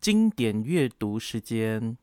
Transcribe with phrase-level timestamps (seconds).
[0.00, 1.98] 经典阅读时间。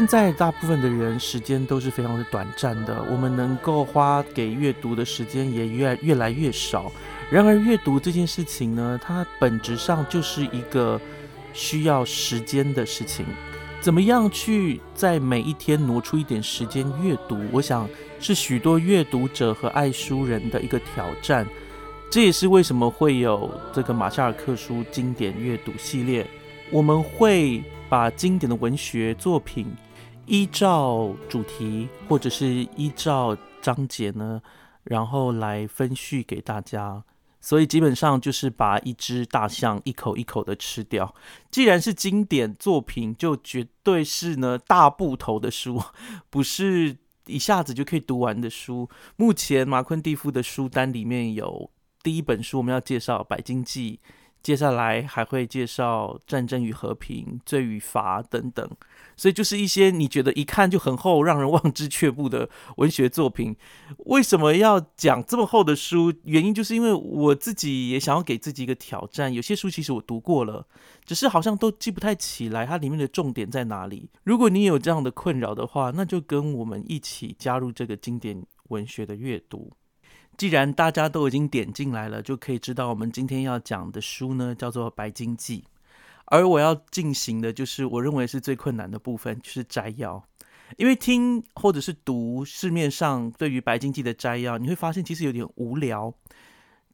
[0.00, 6.90] 现在大部分的人时间都是非常的短暂的，我们能够花给阅读的时间也越越来越少。
[7.30, 10.98] 然而，阅读这件事情呢，它本质上就是一个
[11.52, 13.26] 需要时间的事情。
[13.82, 17.38] 怎么样去在每一天挪出一点时间阅读？
[17.52, 17.86] 我想
[18.18, 21.46] 是许多阅读者和爱书人的一个挑战。
[22.10, 26.26] 这也是为什么会有这个马夏尔克书经典阅读系列。
[26.70, 27.62] 我们会。
[27.90, 29.66] 把经典的文学作品
[30.30, 34.40] 依照主题或者是依照章节呢，
[34.84, 37.02] 然后来分序给大家。
[37.40, 41.12] 所以基本上就是把一只大象一口一口的吃掉。
[41.50, 45.82] 既然是经典作品，就绝对是呢大部头的书，
[46.30, 48.88] 不是一下子就可以读完的书。
[49.16, 51.68] 目前马昆蒂夫的书单里面有
[52.04, 53.98] 第一本书，我们要介绍《百金记》。
[54.42, 58.68] 接下来还会介绍《战争与和平》《罪与罚》等等，
[59.16, 63.54] 所以就是一些你觉得一看就很厚、让人望之却步的文学作品。
[64.06, 66.12] 为什么要讲这么厚的书？
[66.24, 69.32] 原因就是因为我自己也想要给自己一个挑战。
[69.32, 70.66] 有些书其实我读过了，
[71.04, 74.08] 只是好像都记不太起来它里面的重点在哪里。
[74.24, 79.70] 如果你有这样的困扰的话，那就跟我们一起加入这个经典文学的阅读。
[80.40, 85.60] 既然大家都已经点进来了，就可以知道我们今天要讲的书呢，叫做《白金记》。
[86.24, 90.24] 而我要进行的就是我认为是最困难的部分，就是摘要。
[90.78, 96.14] 因为听或者是读市面上对于《白金记》的摘要，你会发现其实有点无聊。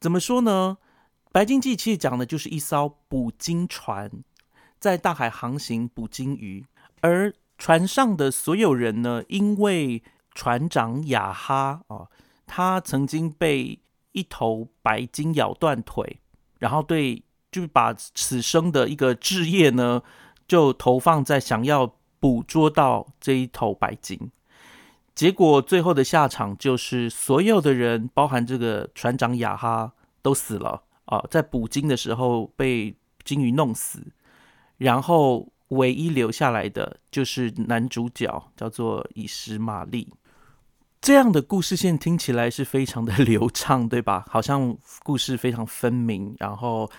[0.01, 0.77] 怎么说呢？
[1.31, 4.11] 《白金记》其实讲的就是一艘捕鲸船
[4.77, 6.65] 在大海航行捕鲸鱼，
[6.99, 10.03] 而船上的所有人呢，因为
[10.35, 12.09] 船长雅哈啊。
[12.47, 13.79] 他曾经被
[14.13, 16.19] 一头白鲸咬断腿，
[16.57, 17.21] 然后对，
[17.51, 20.01] 就把此生的一个志业呢，
[20.47, 24.31] 就投放在想要捕捉到这一头白鲸。
[25.13, 29.91] 结果最后的下场就是所有的人，包含这个船长雅哈，
[30.21, 33.99] 都死了啊，在捕鲸的时候被鲸鱼弄死。
[34.77, 40.07] 然后唯一留下来的就是男主角，叫做以实玛丽。
[40.99, 44.25] 这样的故事线听起来是非常的 流畅，对吧？
[44.27, 46.89] 好像故事非常分明，然后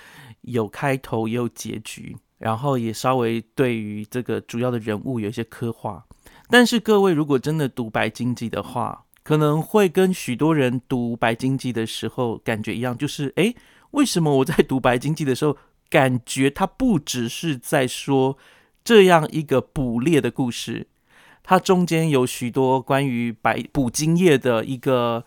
[0.42, 6.04] 有开头也有结局，然后也稍微对于这个主要的人物有一些刻画。
[6.48, 13.54] 但是各位如果真的读《白经济》的话，可能会跟许多人读《白经济》的时候感觉一样，就是诶，
[13.90, 15.58] 为什么我在读《白经济》的时候，
[15.90, 18.38] 感觉它不只是在说
[18.82, 20.86] 这样一个捕猎的故事？
[21.48, 25.24] 它中间有许多关于白捕鲸业的一个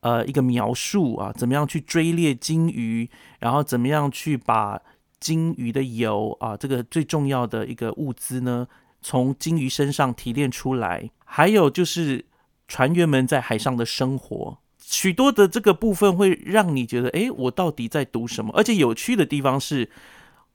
[0.00, 3.08] 呃一个描述啊，怎么样去追猎鲸鱼，
[3.40, 4.78] 然后怎么样去把
[5.18, 8.68] 鲸鱼的油啊这个最重要的一个物资呢，
[9.00, 12.26] 从鲸鱼身上提炼出来，还有就是
[12.68, 18.52] 船员们在海上的生活，许多的这个部分会让你觉得，哎，我到底在读什么？
[18.54, 19.88] 而且有趣的地方是，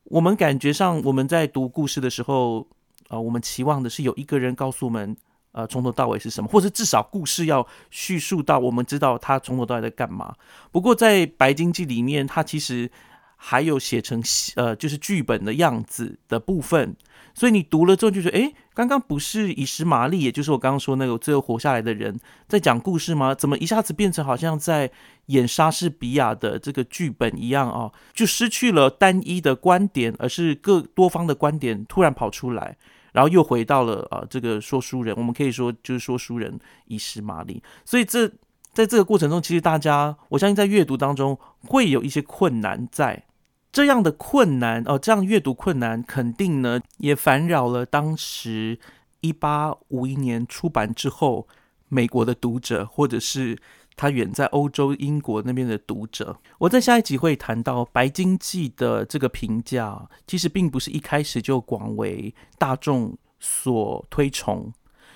[0.03, 2.67] 我们感觉上我们在读故事的时候。
[3.09, 5.15] 呃，我们期望的是有一个人告诉我们，
[5.51, 10.33] 呃，从头到尾是什么，或者至少故事要叙述到我们知道他从头到尾在干嘛。
[10.71, 12.89] 不过在《白金记》里面，他其实
[13.35, 14.21] 还有写成
[14.55, 16.95] 呃，就是剧本的样子的部分。
[17.33, 23.33] 所以你读了之后就觉得，哎，刚刚不是以实玛丽，也就是我刚刚说那个最后活下来的人在讲故事吗？
[23.33, 24.91] 怎么一下子变成好像在
[25.27, 27.91] 演莎士比亚的这个剧本一样啊？
[28.13, 32.77] 就失去了单一的观点，而是各多方的观点突然跑出来。
[33.13, 37.61] 然后又回到了啊，这个说书人，我们可以说就是说书人以实玛丽。
[37.85, 38.27] 所以这
[38.73, 41.37] 在这个过程中，其实大家我相信在阅读当中
[41.67, 43.25] 会有一些困难，在
[43.71, 48.79] 这样的困难哦，这样阅读困难肯定呢也烦扰了当时
[49.21, 51.47] 一八五一年出版之后
[51.87, 53.57] 美国的读者，或者是。
[53.99, 64.71] 他远在欧洲英国那边的读者，我在下一集会谈到《白金记》的这个评价，其实并不是一开始就广为大众所推崇。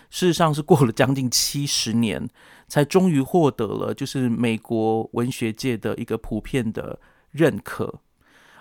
[0.09, 2.27] 事实上是过了将近七十年，
[2.67, 6.99] 才终于获得了就是美国文学界的一个普遍的
[7.31, 8.01] 认可。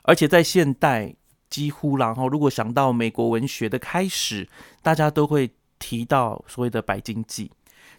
[0.03, 1.17] 而且在现代，
[1.51, 4.49] 几乎然后如果想到美国文学的开始，
[4.83, 7.51] 大家都会提到所谓的白金记。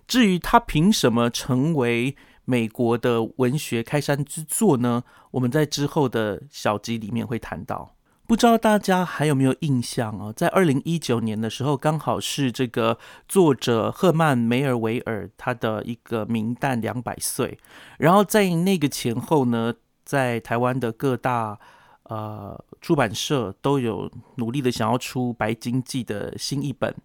[0.07, 2.15] 至于他凭什么成为
[2.45, 5.03] 美国的文学开山之作呢？
[5.31, 7.95] 我们在之后的小集里面会谈到。
[8.25, 10.31] 不知道大家还有没有印象啊？
[10.31, 12.97] 在二零一九年的时候，刚好是这个
[13.27, 17.59] 作者赫曼梅尔维尔他的一个名旦两百岁。
[17.97, 19.73] 然后在那个前后呢，
[20.05, 21.59] 在台湾的各大
[22.03, 26.95] 呃出版社都有努力的想要出《白金记》的新译本。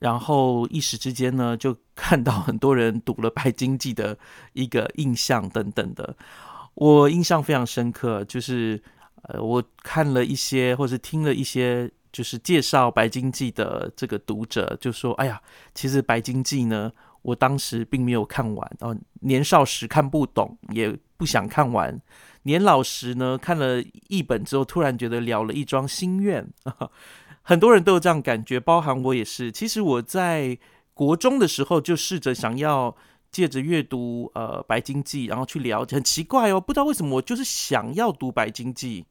[0.00, 4.18] 然后一时之间呢，就 看到很多人读了《白金记》的
[4.54, 6.16] 一个印象等等的，
[6.74, 8.24] 我印象非常深刻。
[8.24, 8.82] 就是
[9.22, 15.40] 呃，我看了一些或者听了一些，就是介绍《白金记》的这个读者就说：“哎呀，
[15.74, 22.00] 其实《白金记》呢，我当时并没有看完，哦，年少时看不懂，也不想看完。
[22.44, 26.48] 年老时呢，看了一本之后，突然觉得了了一桩心愿。
[27.42, 29.50] ”很多人都有这样感觉，包含我也是。
[29.50, 30.58] 其实我在
[30.94, 32.94] 国中的时候就试着想要
[33.32, 35.96] 借着阅读呃《白金记》，然后去了解。
[35.96, 39.02] 很奇怪哦，不知道为什么我就是想要读《白金记》，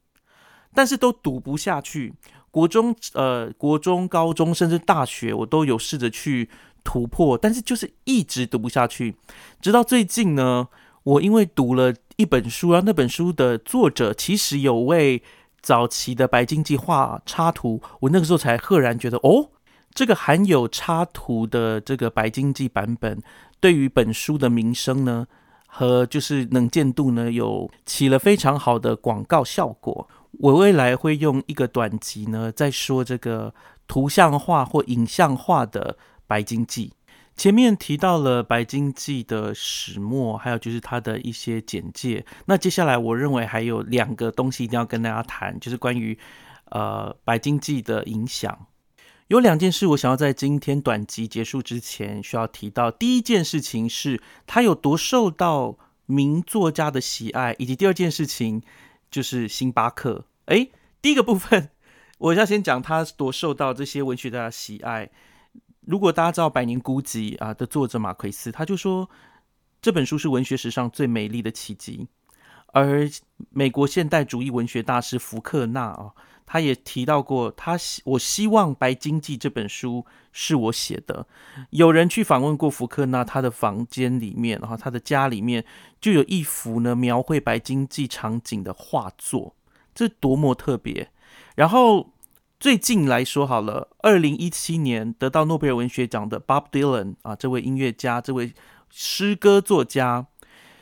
[0.74, 2.14] 但是都读不下去。
[2.52, 6.50] 国中呃国中、高中甚至大学，我都有试着去
[6.84, 9.16] 突破，但是就是一直读不下去。
[9.60, 10.68] 直到最近呢，
[11.04, 15.24] 我因为读了一本书，然后那本书的作者其实有为。
[15.62, 19.50] 早期的白金记画插图，我那个时候才赫然觉得，哦，
[19.94, 23.22] 这个含有插图的这个白金记版本，
[23.60, 25.28] 对于本书的名声呢，
[25.68, 30.08] 和就是能见度呢，有起了非常好的广告效果。
[30.40, 33.54] 我未来会用一个短集呢，在说这个
[33.88, 35.98] 图像化或影像化的
[36.28, 36.94] 白金记。
[37.40, 42.26] 前面提到了《白金记》的始末，还有就是它的一些简介。
[42.48, 46.20] 那接下来，我认为还有两个东西一定要跟大家谈，就是关于
[46.66, 48.68] 呃《白金记》的影响。
[49.30, 52.92] 有两件事我想要在今天短集结束之前需要提到。
[52.92, 55.78] 第一件事情是它有多受到
[56.08, 58.62] 名作家的喜爱，以及第二件事情
[59.10, 60.26] 就是星巴克。
[60.48, 61.70] 诶，第一个部分
[62.18, 65.10] 我要先讲它多受到这些文学家的喜爱。
[65.82, 69.10] 如果大家知道《百年孤寂》啊的作者马奎斯，他就说
[69.82, 72.08] 这本书是文学史上最美丽的奇迹。
[72.68, 73.10] 而
[73.50, 76.12] 美国现代主义文学大师福克纳啊，
[76.46, 81.26] 他也提到过，他我希望《白金记》这本书是我写的。
[81.72, 85.66] 有人去访问过福克纳，他的房间里面，然后他的家里面
[86.00, 89.56] 就有一幅呢描绘《白金记》场景的画作，
[89.96, 91.10] 这多么特别！
[91.56, 92.12] 然后。
[92.60, 98.52] 最近来说好了，二零一七年得到诺贝尔文学奖的 Bob Dylan 啊，这位音乐家，这位
[98.90, 100.28] 诗歌作家，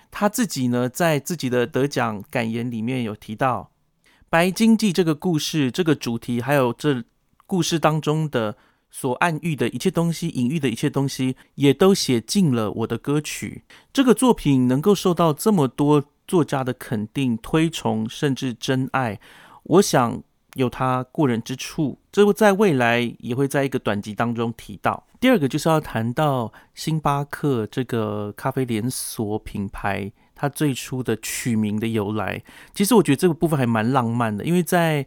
[0.10, 3.70] 他自己呢，在自己的得奖感言里面有提到
[4.28, 7.04] 《白金记》这个故事、这个主题，还有这
[7.46, 8.58] 故事当中的
[8.90, 13.64] 所暗喻的一切东西、隐喻的一切东西，也都写进了我的歌曲。
[13.94, 19.20] 这个作品能够受到这么多作家的肯定、推崇，甚至真爱，
[19.62, 20.24] 我想。
[20.58, 25.06] 有它过人之处，这在未来也会在一个短集当中提到。
[25.20, 32.44] 第二个就是要谈到星巴克这个咖啡连锁品牌，它最初的取名的由来。
[32.74, 35.06] 其实我觉得这个部分还蛮浪漫的，因为在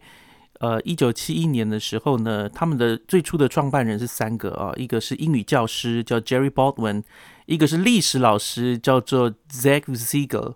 [0.59, 7.03] 呃一九七一年的时候呢，他们的最初的创办人是三个啊，一个是英语教师叫 Jerry Baldwin，
[7.45, 10.55] 一个是历史老师叫做 Zach Ziegler，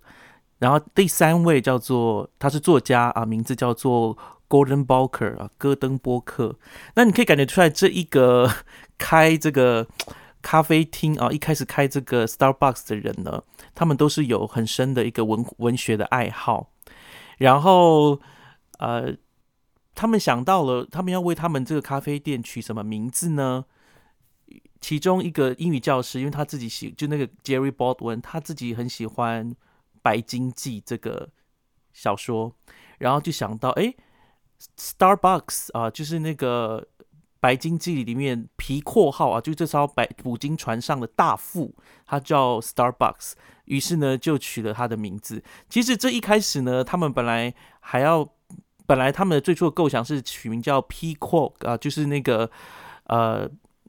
[0.65, 4.17] 然后第三位叫做他是作家啊，名字叫做。
[4.47, 6.55] Gordon Boker 啊，戈登波克。
[6.93, 8.47] 那你可以感觉出来，这一个
[8.95, 9.87] 开这个
[10.43, 13.43] 咖啡厅啊，一开始开这个 Starbucks 的人呢，
[13.73, 16.69] 他们都是有很深的一个文文学的爱好。
[17.39, 18.21] 然后，
[18.77, 19.15] 呃，
[19.95, 23.65] 他们想到了，他们要为他们这个咖啡店取什么名字呢？
[24.79, 29.51] 其中一个英语教师，因为他自己喜，就那个 Jerry Baldwin，他自己很喜欢
[30.05, 31.29] 《白金记》这个
[31.91, 32.53] 小说，
[32.99, 33.95] 然后就想到，哎。
[34.77, 36.87] Starbucks 啊，就是那个
[37.41, 43.33] 《白金记》里面皮括号啊，就这艘白捕鲸船上的大副，他叫 Starbucks，
[43.65, 45.43] 于是呢就取了他的名字。
[45.69, 48.25] 其实这一开始呢，他们本来还要，
[48.87, 52.49] 本来他们的最初的构想是取名叫 PICO 啊，就是那个
[53.07, 53.47] 呃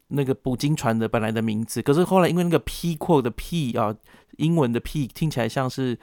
[0.08, 1.80] 那个捕鲸船的本来的名字。
[1.82, 3.94] 可是后来因为那个 “p” 扩的 P 啊，
[4.38, 5.98] 英文的 P 听起来像是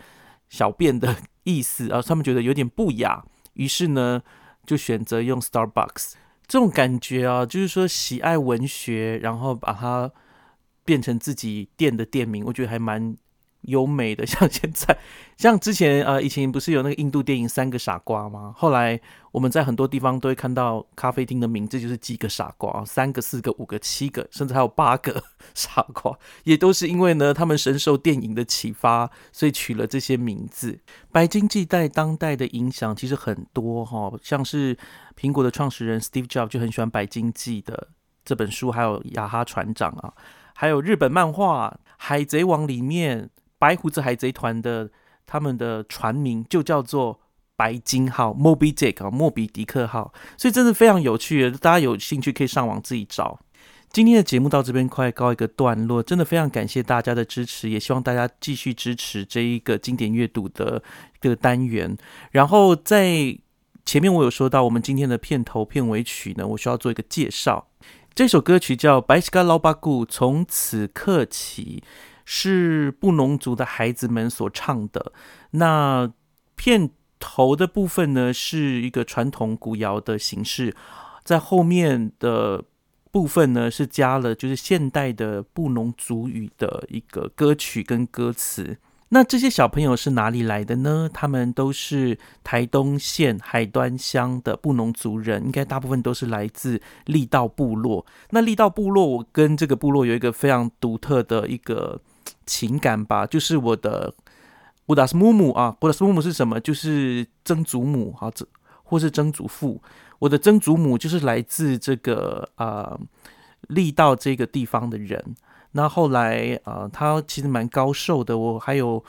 [0.50, 4.22] 小便的意思啊，他们觉得有点不雅，于是呢。
[4.65, 6.13] 就选择用 Starbucks
[6.48, 10.10] 这种感觉啊，就是说喜爱文学，然后把它
[10.86, 13.17] 变成自己店的店名，我觉得还蛮
[13.63, 14.98] 优美的， 像现在，
[15.38, 18.53] 像之前呃，以前不是有那个印度电影《三个傻瓜》吗？
[18.58, 19.00] 后来
[19.32, 25.24] 我们在很多地方都会看到咖啡厅的名字就是几个傻瓜，三个、四个、五个、七个，甚至还有八个
[25.55, 30.79] 傻瓜，也都是因为呢，他们深受电影的启发，所以取了这些名字。
[31.12, 34.77] 白金记在当代的影响其实很多哈，像是
[35.20, 37.88] 苹果的创始人 Steve Jobs 就很喜欢白金记的
[38.25, 40.13] 这本书，还有雅哈船长啊，
[40.53, 43.29] 还有日本漫画《海贼王》里面。
[43.63, 44.89] 白胡子海贼团的
[45.25, 47.22] 他们的船名就叫做
[47.55, 51.50] 白金号 （Moby Dick） 啊，莫比迪克号，所以真的非常有趣。
[51.50, 53.39] 大家有兴趣可以上网自己找。
[53.89, 60.84] 今天的节目到这边快告一个段落，真的非常感谢大家的支持，也希望大家继续支持这一个经典阅读的
[61.22, 61.96] 这个单元。
[62.32, 63.38] 然后在
[63.86, 67.70] 前面我有说到，我们今天的片头片尾曲呢，我需要做一个介绍。
[68.13, 71.82] 这首歌曲叫《白石卡老巴古》，从此刻起。
[72.25, 75.12] 是布农族的孩子们所唱的。
[75.51, 76.12] 那
[76.56, 76.89] 片
[77.20, 80.75] 头的部分呢，是一个传统古谣的形式，
[81.24, 82.63] 在后面的
[83.12, 88.77] 部分呢，是加了就是现代的布农族语的一个歌曲跟歌词。
[89.10, 91.10] 那这些小朋友是哪里来的呢？
[91.13, 98.06] 他们都是台东县海端乡的布农族人，应该大部分都是来自力道部落。
[98.32, 102.01] 那力道部落，我跟这个部落有一个非常独特的一个。
[102.46, 104.13] 情感吧，就是我的
[104.88, 106.60] 乌达斯木姆啊，乌达斯木姆是什么？
[106.60, 108.46] 就是曾祖母啊，这
[108.84, 109.82] 或是曾祖父。
[110.20, 112.98] 我的曾祖母就是来自这个啊
[113.68, 115.36] 力道这个地方的人。
[115.72, 118.38] 那后来啊，他其实蛮高寿的。
[118.38, 119.03] 我还有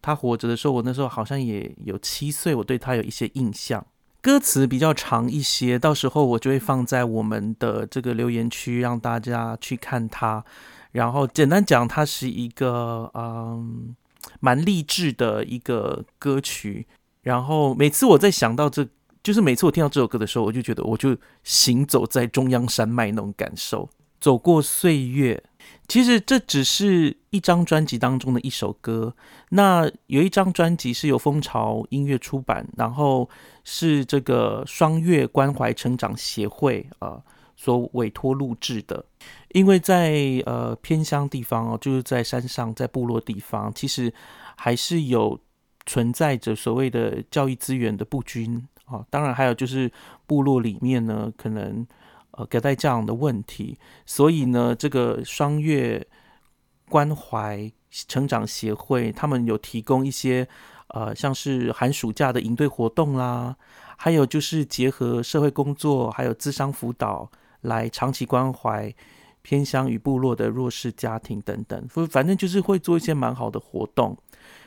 [0.00, 3.84] 他活着的时候，我那时候好像也有七岁，我对他有一些印象。
[4.22, 10.42] 歌词比较长一些，到时候我就会放在我们的这个留言区，让大家去看它。
[10.94, 13.94] 然后简单讲，它是一个嗯
[14.38, 16.86] 蛮励志的一个歌曲。
[17.20, 18.86] 然后每次我在想到这，
[19.20, 25.42] 就是每次我听到这首歌的时候，我就觉得我就行走在中央山脉那种感受，走过岁月。
[25.88, 29.16] 其实这只是一张专辑当中的一首歌。
[29.48, 33.28] 那有一张专辑是由蜂巢音乐出版，然后
[33.64, 37.20] 是这个双月关怀成长协会啊。
[37.56, 39.04] 所委托录制的，
[39.50, 44.12] 因为在呃偏乡地方哦，就是在山上，在部落地方，其实
[44.56, 45.40] 还是有
[45.86, 49.06] 存在着所谓的教育资源的不均啊。
[49.08, 49.90] 当然，还有就是
[50.26, 51.86] 部落里面呢，可能
[52.32, 56.04] 呃隔代教养的问题，所以呢，这个双月
[56.88, 60.46] 关怀成长协会，他们有提供一些
[60.88, 63.56] 呃，像是寒暑假的营队活动啦，
[63.96, 67.30] 还有就是结合社会工作，还有资商辅导。
[67.64, 68.90] 来长期关怀
[69.42, 74.16] 偏乡与部落的弱势家庭等等，反正就是会做一些蛮好的活动。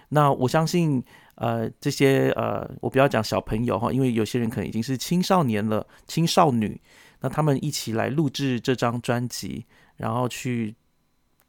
[0.09, 1.03] 那我相信，
[1.35, 6.79] 呃，这些呃，我不要讲小朋友哈，因为有些人可能已经是青少年了、青少女，
[7.21, 9.65] 那他们一起来录制这张专辑，
[9.97, 10.75] 然后去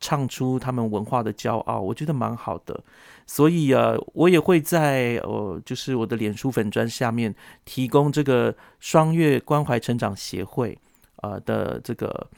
[0.01, 2.83] 唱出他们文化的骄傲，我觉得蛮好的。
[3.27, 7.33] 所以啊，我也会在呃，就是我的脸书粉砖下面
[7.65, 10.77] 提供这个双月关怀成长协会。
[11.23, 12.31] 呃的这个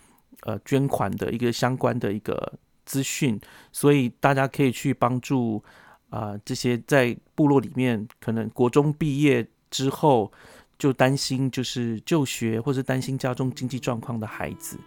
[0.42, 2.52] 呃捐款的一个相关的一个
[2.84, 3.40] 资讯，
[3.72, 5.62] 所以大家可以去帮助
[6.08, 10.30] 啊这些在部落里面可能国中毕业之后
[10.78, 14.78] 就担心就是就学或者担心家中经济状况的孩子，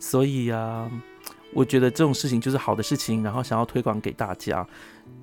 [0.00, 0.90] 所以啊，
[1.54, 4.66] 我觉得这种事情就是好的事情，然后想要推广给大家。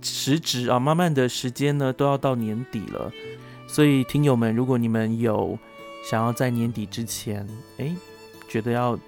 [0.02, 3.12] 时值啊，慢慢的时间呢都要到年底了，
[3.68, 5.58] 所以听友们，如果你们有
[6.04, 7.46] 想要在年底之前，
[7.78, 7.94] 哎。
[8.50, 9.00] 觉得要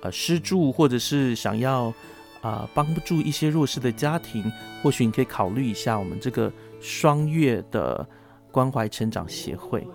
[0.00, 1.92] 呃施助，或者是想要
[2.40, 4.50] 啊帮助一些弱势的家庭，
[4.82, 8.04] 或许你可以考虑一下我们这个双月的
[8.50, 9.86] 关怀成长协会。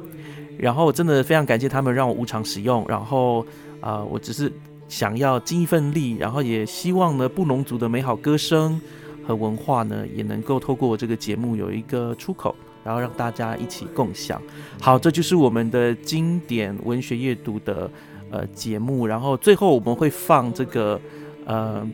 [0.58, 2.86] 然后真的非常感谢他们让我无偿使用。
[2.88, 3.46] 然后
[3.82, 4.50] 啊，我只是
[4.88, 8.80] 想要尽一份力，然后也希望呢布农族的美好歌声
[9.28, 14.42] 和文化呢，也能够透过我这个节目有一个出口，然后让大家一起共享。
[14.80, 17.90] 好，这就是我们的经典文学阅读的。
[18.36, 21.00] 呃，节目，然后最后我们会放这个，
[21.46, 21.88] 呃，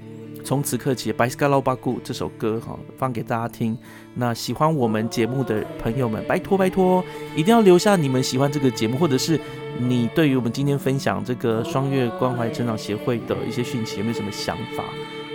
[0.43, 3.77] 从此刻起《白斯卡拉巴古》这首歌哈，放给大家听。
[4.15, 7.03] 那喜欢我们节目的朋友们，拜托拜托，
[7.35, 9.39] 一定要留下你们喜欢这个节目，或者是
[9.77, 14.83] 你对于我们今天分享这个双月关怀成长协会的一些讯息，有没有什么想法？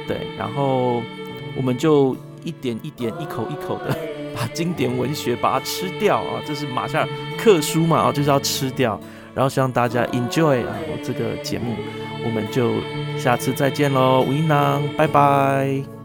[0.09, 1.01] 对，然后
[1.57, 3.97] 我们就一点一点、一口一口的
[4.35, 6.43] 把经典文学把它吃掉啊！
[6.45, 7.09] 这是马上
[7.39, 9.01] 克书嘛啊，就是要吃掉。
[9.37, 11.77] 然后希望大家 enjoy 啊，我这个节目，
[12.25, 12.73] 我们就
[13.19, 15.96] 下次再见喽，吴一囊，拜拜。